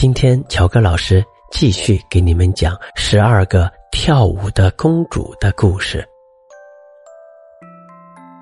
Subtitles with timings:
[0.00, 6.02] 今天乔哥老师继续给你们讲十二个跳舞的公主的故事。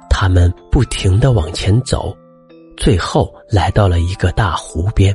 [0.08, 2.16] 他们不停的往前走，
[2.76, 5.12] 最后来到了一个大湖边。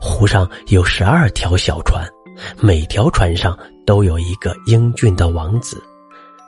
[0.00, 2.02] 湖上有十二条小船，
[2.62, 3.54] 每条船上
[3.84, 5.76] 都有一个英俊的王子。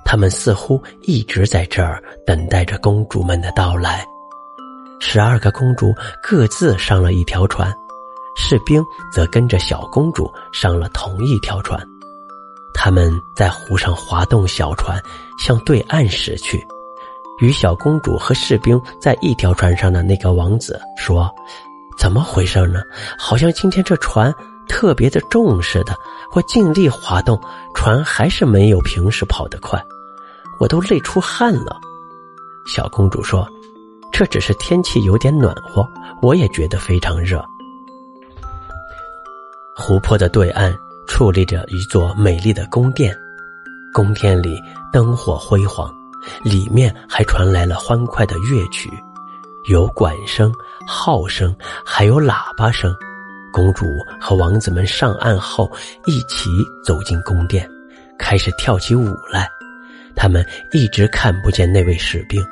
[0.02, 4.02] 他们似乎一直在这儿等待着公主们的到来。
[4.98, 5.92] 十二个公主
[6.22, 7.70] 各自上了一条船。
[8.36, 11.82] 士兵则跟着小公主上了同一条船，
[12.74, 15.02] 他们在湖上划动小船，
[15.42, 16.64] 向对岸驶去。
[17.40, 21.30] 与小公主和士兵在一条船上的那个王子说
[21.98, 22.80] ：“怎么回事呢？
[23.18, 24.32] 好像今天这船
[24.68, 25.94] 特别的重似的。
[26.32, 27.40] 我尽力划动
[27.74, 29.82] 船，还是没有平时跑得快，
[30.60, 31.78] 我都累出汗了。”
[32.66, 33.48] 小公主说
[34.12, 35.86] ：“这只是天气有点暖和，
[36.20, 37.42] 我也觉得非常热。”
[39.78, 40.74] 湖泊的对岸
[41.06, 43.14] 矗立着一座美丽的宫殿，
[43.92, 44.58] 宫殿里
[44.90, 45.94] 灯火辉煌，
[46.42, 48.90] 里面还传来了欢快的乐曲，
[49.68, 50.50] 有管声、
[50.86, 52.96] 号声，还有喇叭声。
[53.52, 53.84] 公主
[54.18, 55.70] 和王子们上岸后，
[56.06, 56.50] 一起
[56.82, 57.70] 走进宫殿，
[58.18, 59.46] 开始跳起舞来。
[60.14, 62.42] 他们一直看不见那位士兵，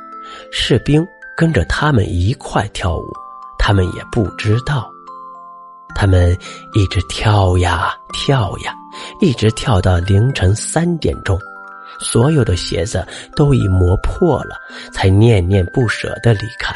[0.52, 1.02] 士兵
[1.34, 3.10] 跟着他们一块跳舞，
[3.58, 4.93] 他们也不知道。
[5.94, 6.36] 他们
[6.74, 8.74] 一直跳呀跳呀，
[9.20, 11.38] 一直跳到凌晨三点钟，
[12.00, 13.06] 所有的鞋子
[13.36, 14.56] 都已磨破了，
[14.92, 16.74] 才念念不舍的离开。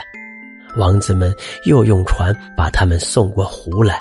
[0.76, 4.00] 王子们又用船把他们送过湖来，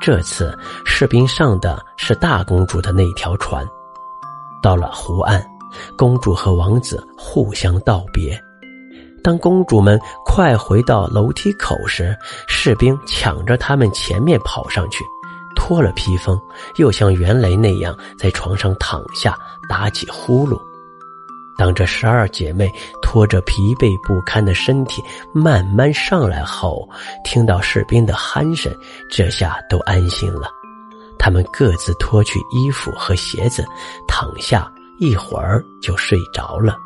[0.00, 3.66] 这次士兵上的是大公主的那条船。
[4.62, 5.44] 到了湖岸，
[5.96, 8.40] 公主和王子互相道别。
[9.26, 15.04] 当公主们快回到楼梯口时，士兵抢着他们前面跑上去，
[15.56, 16.40] 脱了披风，
[16.76, 19.36] 又像原来那样在床上躺下，
[19.68, 20.56] 打起呼噜。
[21.58, 25.02] 当这十二姐妹拖着疲惫不堪的身体
[25.34, 26.88] 慢慢上来后，
[27.24, 28.72] 听到士兵的鼾声，
[29.10, 30.48] 这下都安心了。
[31.18, 33.64] 她们各自脱去衣服和鞋子，
[34.06, 36.76] 躺下，一会儿就睡着了。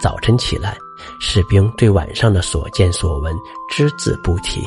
[0.00, 0.78] 早晨起来。
[1.20, 3.34] 士兵对晚上的所见所闻
[3.68, 4.62] 只字不提。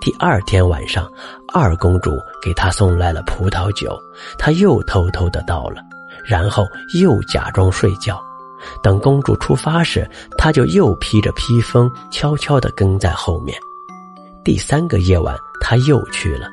[0.00, 1.10] 第二天晚上，
[1.52, 3.98] 二公主给他送来了葡萄酒，
[4.38, 5.82] 他又偷偷的倒了，
[6.24, 6.66] 然后
[7.00, 8.18] 又假装睡觉。
[8.82, 10.08] 等公主出发时，
[10.38, 13.58] 他就又披着披风，悄悄的跟在后面。
[14.42, 16.48] 第三个夜晚，他又去了。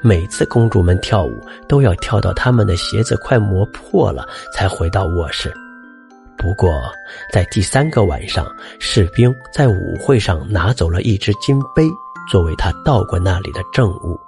[0.00, 5.52] 每次公主们跳舞，都要跳到她们的鞋子快磨破了，才回到卧室。
[6.38, 6.92] 不过，
[7.32, 8.46] 在第三个晚上，
[8.78, 11.88] 士兵在舞会上拿走了一只金杯，
[12.30, 14.20] 作为他到过那里的证物。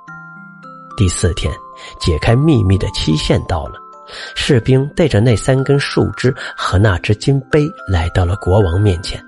[0.96, 1.52] 第四天，
[2.00, 3.78] 解开秘密的期限到了，
[4.34, 9.22] 士兵带着那三根树枝和那只金杯来到了国王面前。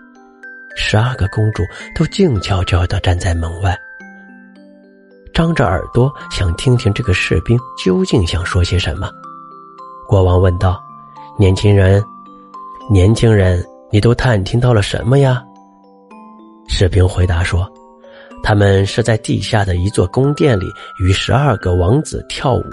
[0.75, 1.63] 十二个公主
[1.95, 3.79] 都静悄悄地站在门外，
[5.33, 9.11] 张着耳朵想听听这个士兵究竟想说些什么。
[10.09, 10.83] 国王问道
[11.39, 12.03] ：“年轻人。”
[12.93, 15.41] 年轻人，你都探听到了什么呀？
[16.67, 17.73] 士兵回答说
[18.43, 20.67] ：“他们是在地下的一座宫殿里
[20.99, 22.65] 与十二个王子跳舞。”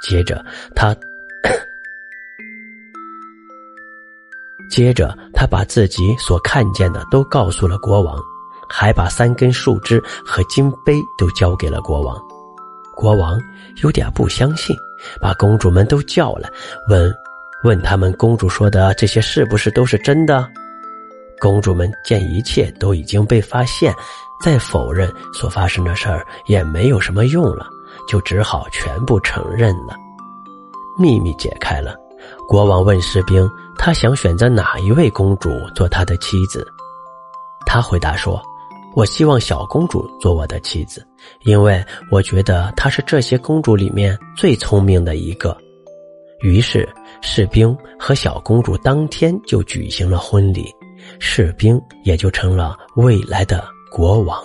[0.00, 0.42] 接着
[0.74, 0.96] 他，
[4.70, 8.18] 接着他把自己所看见的都告诉了国王，
[8.66, 12.18] 还把三根树枝和金杯都交给了国王。
[12.96, 13.38] 国王
[13.82, 14.74] 有点不相信，
[15.20, 16.50] 把公主们都叫来
[16.88, 17.14] 问。
[17.64, 20.48] 问他们公主说的这些是不是都是真的？
[21.40, 23.92] 公主们见一切都已经被发现，
[24.44, 27.66] 再否认所发生的事儿也没有什么用了，
[28.08, 29.94] 就只好全部承认了。
[30.98, 31.96] 秘密解开了，
[32.48, 36.66] 国王问士兵：“他想选择哪一位公主做他的妻子？”
[37.66, 38.42] 他回答说
[38.96, 41.06] ：“我希望小公主做我的妻子，
[41.42, 45.56] 因为我觉得她是这些公主里面最聪明的一个。”
[46.40, 46.88] 于是，
[47.20, 50.64] 士兵和小公主当天就举行了婚礼，
[51.18, 54.38] 士兵也就成了未来的国王。